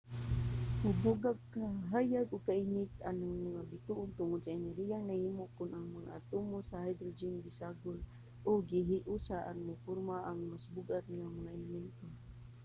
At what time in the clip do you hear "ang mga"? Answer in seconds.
3.09-3.61, 5.73-6.11